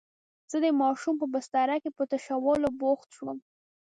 [0.51, 3.37] زه د ماشوم په بستره کې په تشولو بوخت شوم.